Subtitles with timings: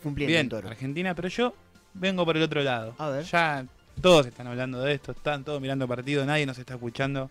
[0.00, 0.68] cumpliendo Bien, toro.
[0.68, 1.54] Argentina, pero yo
[1.94, 2.94] vengo por el otro lado.
[2.98, 3.24] A ver.
[3.24, 3.64] Ya
[4.00, 7.30] todos están hablando de esto, están todos mirando partido, nadie nos está escuchando.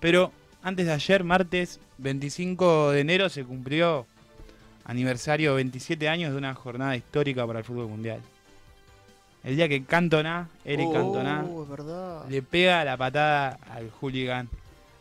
[0.00, 0.32] Pero
[0.62, 4.06] antes de ayer, martes 25 de enero, se cumplió
[4.84, 8.20] aniversario 27 años de una jornada histórica para el fútbol mundial.
[9.44, 11.44] El día que Cantona, Eric Oh, Cantona,
[12.28, 14.48] le pega la patada al hooligan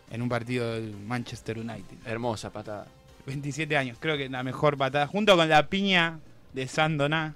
[0.09, 1.97] en un partido del Manchester United.
[2.05, 2.87] Hermosa patada.
[3.27, 6.19] 27 años, creo que la mejor patada, junto con la piña
[6.53, 7.33] de Sandoná.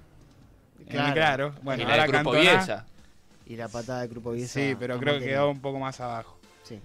[0.88, 0.90] Claro.
[0.90, 1.54] Claro, claro.
[1.62, 2.86] Bueno, y la ahora de Grupo Cantona- Bielsa.
[3.46, 4.60] Y la patada de Grupo Bielsa.
[4.60, 6.38] Sí, pero creo que quedó un poco más abajo.
[6.64, 6.78] Sí.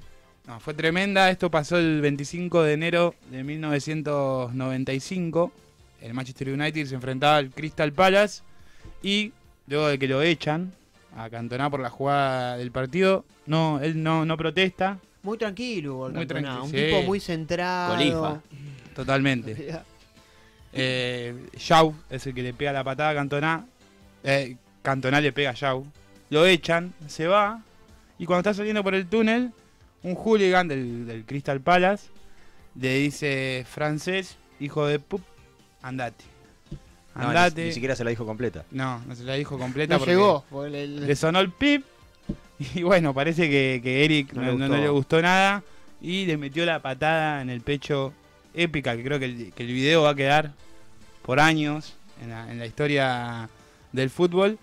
[0.48, 1.30] No, fue tremenda.
[1.30, 5.52] Esto pasó el 25 de enero de 1995.
[6.02, 8.42] El Manchester United se enfrentaba al Crystal Palace
[9.04, 9.32] y
[9.68, 10.74] luego de que lo echan
[11.16, 16.26] a Cantona por la jugada del partido, no, él no, no protesta Muy tranquilo, Muy
[16.26, 16.78] tranquilo, Un sí.
[16.78, 17.96] tipo muy centrado.
[17.96, 18.42] Colifa.
[18.96, 19.80] totalmente.
[20.74, 23.66] Eh, Shaw es el que le pega la patada a Cantona.
[24.24, 25.86] Eh, Cantona le pega a Shaw.
[26.30, 27.62] Lo echan, se va.
[28.18, 29.52] Y cuando está saliendo por el túnel,
[30.04, 32.08] un hooligan del, del Crystal Palace
[32.80, 35.22] le dice: Francés, hijo de pup,
[35.82, 36.24] andate.
[37.14, 37.66] No, ni- Andate.
[37.66, 38.64] ni, siquiera se la dijo completa.
[38.72, 40.46] No, no se la dijo completa No porque llegó.
[40.50, 41.84] porque el- le sonó el pip.
[42.76, 44.82] Y bueno, parece que, que Eric No no, le no- no gustó.
[44.84, 45.64] le gustó nada.
[46.00, 48.14] Y le metió la patada en el pecho
[48.54, 50.52] épica, que creo que el, que el video va a quedar
[51.24, 53.50] por años en la, en la historia
[53.92, 54.58] del fútbol.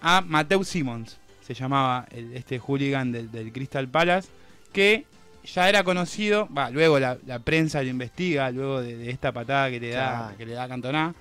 [0.00, 4.28] A Mateo Simons, se llamaba el- este hooligan del, del Crystal Palace,
[4.72, 5.04] que
[5.44, 9.70] ya era conocido, va, luego la, la prensa lo investiga, luego de, de esta patada
[9.70, 11.14] que le da, que le da Cantona,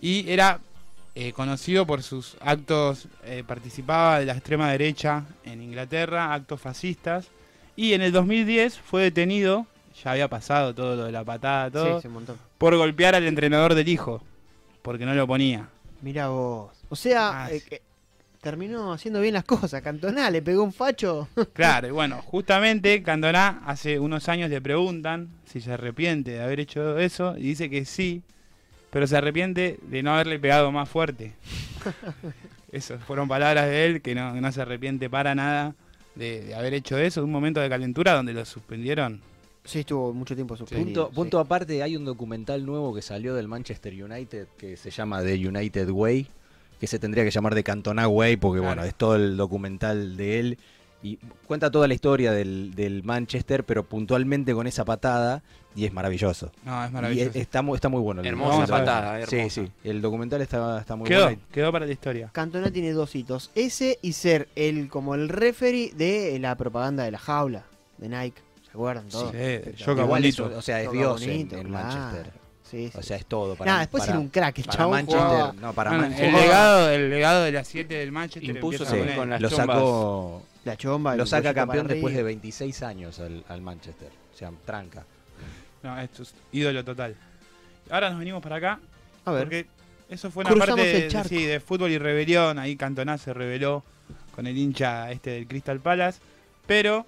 [0.00, 0.58] y era
[1.14, 7.26] eh, conocido por sus actos, eh, participaba de la extrema derecha en Inglaterra, actos fascistas,
[7.76, 9.66] y en el 2010 fue detenido,
[10.04, 12.02] ya había pasado todo lo de la patada, todo, Sí.
[12.64, 14.22] Por golpear al entrenador del hijo,
[14.80, 15.68] porque no lo ponía.
[16.00, 16.72] Mira vos.
[16.88, 17.82] O sea, Ah, eh, que
[18.40, 19.82] terminó haciendo bien las cosas.
[19.82, 21.28] Cantona le pegó un facho.
[21.52, 26.58] Claro, y bueno, justamente Cantona hace unos años le preguntan si se arrepiente de haber
[26.58, 28.22] hecho eso y dice que sí,
[28.88, 31.34] pero se arrepiente de no haberle pegado más fuerte.
[32.72, 35.74] Esas fueron palabras de él, que no, se arrepiente para nada
[36.14, 39.20] de, de haber hecho eso, un momento de calentura donde lo suspendieron.
[39.64, 41.04] Sí, estuvo mucho tiempo suspendido.
[41.04, 41.14] Punto, sí.
[41.16, 45.48] punto aparte, hay un documental nuevo que salió del Manchester United que se llama The
[45.48, 46.28] United Way,
[46.78, 48.74] que se tendría que llamar de Cantona Way, porque Claro.
[48.76, 50.58] bueno, es todo el documental de él.
[51.02, 55.42] Y cuenta toda la historia del, del Manchester, pero puntualmente con esa patada,
[55.76, 56.50] y es maravilloso.
[56.64, 57.30] No, es Y maravilloso.
[57.30, 58.22] es- está, muy, está muy bueno.
[58.22, 58.80] el Hermosa documental.
[58.84, 59.30] patada, hermosa.
[59.30, 59.72] Sí, sí.
[59.82, 61.38] El documental está, está muy quedó, bueno.
[61.52, 62.30] quedó para la historia.
[62.32, 63.50] Cantona tiene dos hitos.
[63.54, 67.64] Ese y ser el como el referee de la propaganda de la jaula
[67.98, 68.40] de Nike.
[68.74, 69.30] ¿Se acuerdan todos?
[69.30, 70.46] Sí, bonito.
[70.48, 71.86] eso, o sea, es Dios en, bonito, en claro.
[71.86, 72.32] Manchester.
[72.68, 72.98] Sí, sí.
[72.98, 74.58] O sea, es todo para Nah, después para- era un crack.
[74.58, 76.26] El para chabón Manchester, jugaba- no, para Manchester.
[76.28, 78.84] el, legado, el legado de las 7 del Manchester Impuso
[79.16, 81.14] con las lo sacó La chomba.
[81.14, 82.26] Lo saca campeón después de arriba.
[82.28, 84.08] 26 años al, al Manchester.
[84.34, 85.04] O sea, tranca.
[85.84, 87.14] No, esto es ídolo total.
[87.90, 88.80] Ahora nos venimos para acá.
[89.24, 89.42] A ver.
[89.44, 89.66] Porque
[90.08, 92.58] eso fue una Cruzamos parte sí, de fútbol y rebelión.
[92.58, 93.84] Ahí Cantona se rebeló
[94.34, 96.18] con el hincha este del Crystal Palace.
[96.66, 97.06] Pero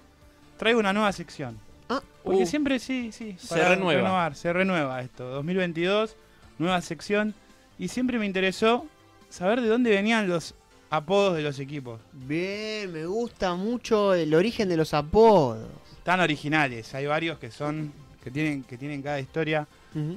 [0.57, 1.57] traigo una nueva sección.
[1.89, 2.47] Ah, Porque Uh.
[2.47, 3.35] siempre sí, sí.
[3.39, 4.01] Se renueva.
[4.01, 5.27] renovar, se renueva esto.
[5.29, 6.15] 2022,
[6.59, 7.33] nueva sección.
[7.79, 8.85] Y siempre me interesó
[9.29, 10.53] saber de dónde venían los
[10.89, 11.99] apodos de los equipos.
[12.11, 15.67] Bien, me gusta mucho el origen de los apodos.
[16.03, 16.93] Tan originales.
[16.95, 17.93] Hay varios que son.
[18.23, 19.67] que tienen, que tienen cada historia.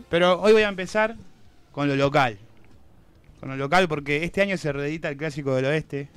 [0.09, 1.17] Pero hoy voy a empezar
[1.73, 2.37] con lo local.
[3.39, 6.09] Con lo local porque este año se reedita el Clásico del Oeste.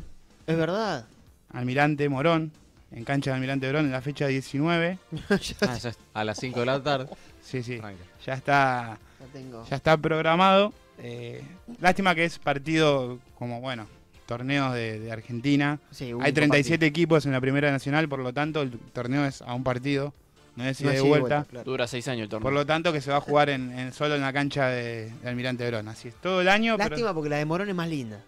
[0.47, 1.05] Es verdad.
[1.49, 2.51] Almirante Morón.
[2.95, 4.97] En cancha de Almirante Morón en la fecha 19.
[5.61, 7.07] Ah, ya a las 5 de la tarde.
[7.41, 7.79] Sí, sí.
[8.25, 9.65] Ya está, Ya tengo.
[9.69, 10.73] ya está programado.
[10.99, 11.43] Eh,
[11.81, 13.87] lástima que es partido como, bueno,
[14.27, 15.79] torneos de, de Argentina.
[15.91, 19.41] Sí, Hay un 37 equipos en la Primera Nacional, por lo tanto el torneo es
[19.41, 20.13] a un partido.
[20.55, 20.83] No es partido.
[20.83, 21.45] ida No, de sí, vuelta.
[21.49, 21.63] claro.
[21.65, 22.43] Dura 6 años el torneo.
[22.43, 25.11] Por lo tanto que se va a jugar en, en- solo en la cancha de,
[25.23, 25.87] de Almirante Morón.
[25.87, 26.77] Así es, todo el año.
[26.77, 28.19] pero- Lástima porque la de Morón es más linda.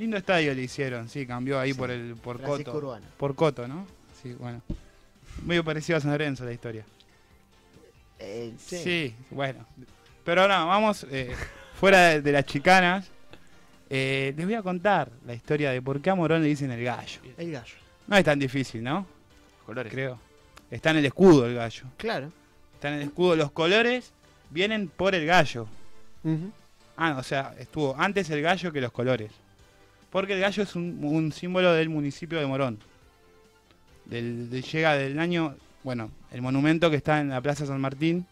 [0.00, 1.78] Lindo estadio le hicieron, sí, cambió ahí Sí.
[1.78, 3.00] por el por Francisco Coto.
[3.18, 3.86] Por Coto, ¿no?
[4.22, 4.62] Sí, bueno.
[5.44, 6.86] Muy parecido a San Lorenzo la historia.
[8.18, 9.14] Eh, Sí, sí.
[9.30, 9.66] bueno.
[10.24, 11.34] Pero ahora vamos eh,
[11.78, 13.10] fuera de, de las chicanas.
[13.90, 16.82] Eh, les voy a contar la historia de por qué a Morón le dicen el
[16.82, 17.20] gallo.
[17.36, 17.74] El gallo.
[18.06, 19.06] No es tan difícil, ¿no?
[19.66, 19.92] Colores.
[19.92, 20.18] Creo.
[20.70, 21.84] Está en el escudo el gallo.
[21.98, 22.32] Claro.
[22.74, 23.36] Está en el escudo.
[23.36, 24.12] Los colores
[24.48, 25.66] vienen por el gallo.
[26.96, 29.30] Ah, o sea, estuvo antes el gallo que los colores.
[30.10, 32.78] Porque el gallo es un, símbolo del municipio de Morón.
[34.06, 35.54] Del, de- llega del año.
[35.82, 38.26] Bueno, el monumento que está en la Plaza San Martín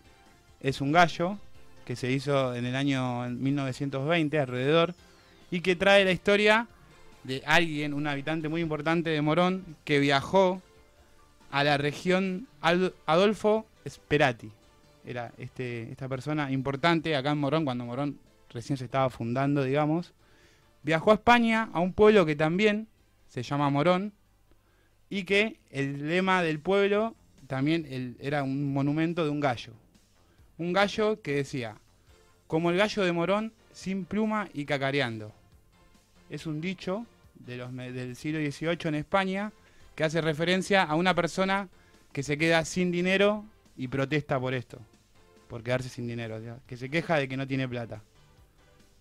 [0.60, 1.38] es un gallo
[1.86, 4.94] que se hizo en el año 1920 alrededor
[5.50, 6.66] y que trae la historia
[7.24, 10.60] de alguien, un habitante muy importante de Morón, que viajó
[11.50, 12.46] a la región
[13.06, 14.50] Adolfo Sperati.
[15.06, 18.18] Era este, esta persona importante acá en Morón, cuando Morón
[18.50, 20.12] recién se estaba fundando, digamos.
[20.82, 22.88] Viajó a España, a un pueblo que también
[23.26, 24.12] se llama Morón,
[25.10, 27.14] y que el lema del pueblo
[27.46, 29.72] también el- era un monumento de un gallo.
[30.58, 31.76] Un gallo que decía,
[32.46, 35.32] como el gallo de Morón, sin pluma y cacareando.
[36.30, 39.52] Es un dicho de los, del siglo XVIII en España
[39.94, 41.68] que hace referencia a una persona
[42.12, 43.44] que se queda sin dinero
[43.76, 44.78] y protesta por esto,
[45.48, 48.02] por quedarse sin dinero, que se queja de que no tiene plata.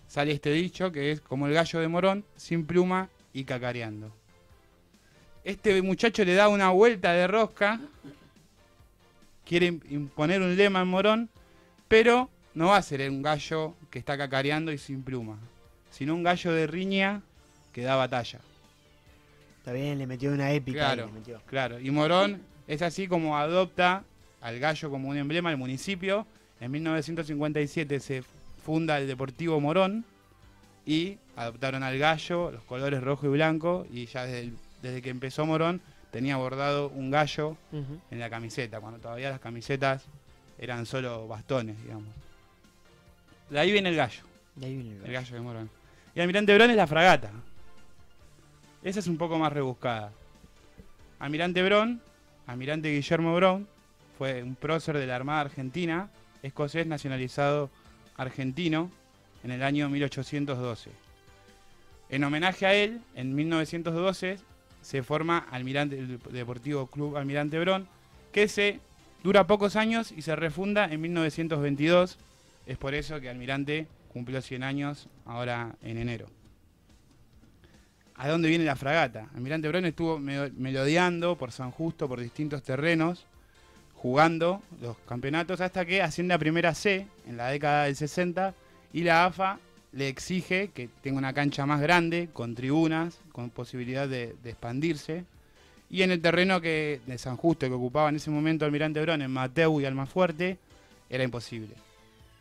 [0.07, 4.11] Sale este dicho que es como el gallo de Morón, sin pluma y cacareando.
[5.43, 7.79] Este muchacho le da una vuelta de rosca,
[9.45, 11.29] quiere im- imponer un lema en Morón,
[11.87, 15.37] pero no va a ser un gallo que está cacareando y sin pluma,
[15.91, 17.21] sino un gallo de riña
[17.71, 18.39] que da batalla.
[19.59, 20.89] Está bien, le metió una épica.
[20.89, 21.41] ahí, Claro, le metió.
[21.45, 21.79] claro.
[21.79, 24.03] Y Morón es así como adopta
[24.41, 26.25] al gallo como un emblema del municipio.
[26.59, 28.23] En 1957 se
[28.67, 30.03] funda el Deportivo Morón
[30.85, 35.09] y adoptaron al gallo, los colores rojo y blanco, y ya desde, el- desde que
[35.09, 35.79] empezó Morón
[36.11, 37.55] tenía bordado un gallo
[38.11, 40.03] en la camiseta, cuando todavía las camisetas
[40.59, 42.09] eran solo bastones, digamos.
[43.49, 44.21] De ahí viene el gallo.
[44.59, 45.13] Y ahí viene el El gallo.
[45.27, 45.69] gallo de Morón.
[46.13, 47.31] Y Almirante Brón es la fragata.
[48.83, 50.11] Esa es un poco más rebuscada.
[51.19, 52.01] Almirante Brón,
[52.47, 53.65] Almirante Guillermo Brón,
[54.17, 56.09] fue un prócer de la Armada Argentina,
[56.43, 57.69] escocés nacionalizado
[58.17, 58.91] argentino
[59.43, 60.89] en el año 1812.
[62.09, 64.39] En homenaje a él, en 1912
[64.81, 67.87] se forma Almirante, el Deportivo Club Almirante Brón,
[68.31, 68.79] que se
[69.23, 72.17] dura pocos años y se refunda en 1922.
[72.65, 76.27] Es por eso que Almirante cumplió 100 años ahora en enero.
[78.15, 79.29] ¿A dónde viene la fragata?
[79.35, 83.25] Almirante Brón estuvo me- melodeando por San Justo, por distintos terrenos,
[83.97, 88.53] jugando los campeonatos hasta que asciende a Primera C en la década del 60
[88.93, 89.59] y la AFA
[89.91, 95.23] le exige que tenga una cancha más grande, con tribunas, con posibilidad de, expandirse.
[95.89, 99.21] Y en el terreno que, de San Justo que ocupaba en ese momento Almirante Brón,
[99.21, 100.57] en Mateu y Almafuerte,
[101.09, 101.73] era imposible.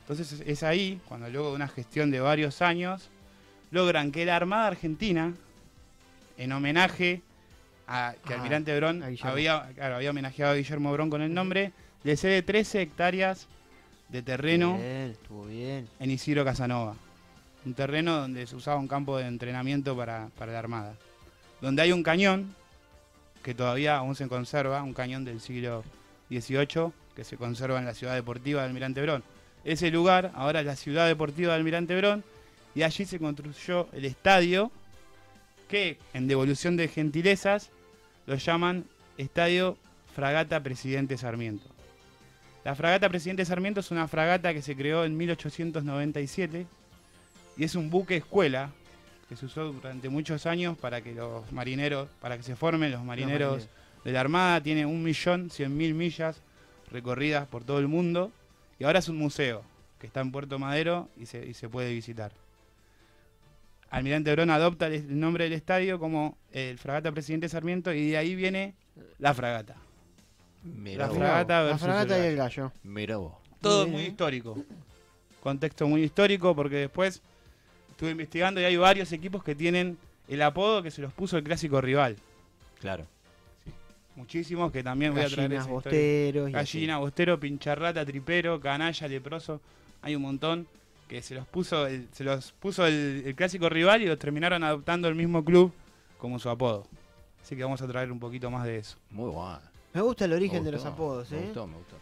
[0.03, 3.09] Entonces es- es ahí, cuando luego de una gestión de varios años,
[3.71, 5.33] logran que la Armada Argentina,
[6.37, 7.23] en homenaje
[7.87, 11.73] a que Ah, Almirante Brón había, claro, había homenajeado a Guillermo Brón con el nombre,
[12.05, 13.47] le cede 13 hectáreas
[14.09, 15.89] de terreno Bien, estuvo bien.
[15.99, 16.97] en Isidro Casanova.
[17.65, 20.95] Un terreno donde se usaba un campo de entrenamiento para, para la Armada.
[21.61, 22.55] Donde hay un cañón,
[23.43, 25.83] que todavía aún se conserva, un cañón del siglo
[26.31, 29.25] XVIII, que se conserva en la ciudad deportiva de Almirante Brón.
[29.65, 32.23] Ese lugar ahora es la ciudad deportiva de Almirante Brón,
[32.75, 34.71] y allí se construyó el estadio,
[35.69, 37.71] que en devolución de gentilezas
[38.27, 38.85] lo llaman
[39.19, 39.77] Estadio
[40.15, 41.67] Fragata Presidente Sarmiento.
[42.65, 46.67] La fragata Presidente Sarmiento es una fragata que se creó en 1897
[47.57, 48.71] y es un buque escuela
[49.29, 53.05] que se usó durante muchos años para que los marineros, para que se formen los
[53.05, 54.05] marineros marineros.
[54.05, 54.61] de la Armada.
[54.61, 56.43] Tiene un millón cien mil millas
[56.91, 58.33] recorridas por todo el mundo
[58.79, 59.63] y ahora es un museo
[60.01, 62.33] que está en Puerto Madero y se, y se puede visitar.
[63.91, 68.35] Almirante Brón adopta el, nombre del estadio como el Fragata Presidente Sarmiento y de ahí
[68.35, 68.75] viene
[69.19, 69.77] la fragata.
[70.65, 71.17] Mira La vos.
[71.19, 72.73] fragata La versus fragata el y el gallo.
[72.83, 73.35] Mira vos.
[73.61, 74.57] todo Muy histórico.
[75.41, 77.23] Contexto muy histórico porque después
[77.91, 79.97] estuve investigando y hay varios equipos que tienen
[80.29, 82.17] el apodo que se los puso el clásico rival.
[82.81, 83.07] Claro.
[84.17, 86.51] Muchísimos que también voy a traer bosteros.
[86.51, 89.61] Gallina, bostero, pincharrata, tripero, canalla, leproso.
[90.03, 90.67] Hay un montón
[91.09, 94.63] que se los puso el, se los puso el, el clásico rival y los terminaron
[94.65, 95.73] adoptando el mismo club
[96.19, 96.87] como su apodo.
[97.43, 98.97] Así que vamos a traer un poquito más de eso.
[99.11, 99.61] Muy bueno.
[99.95, 101.43] Me gusta el origen Me de los apodos, Me ¿eh?
[101.45, 101.97] gustó, me gustó.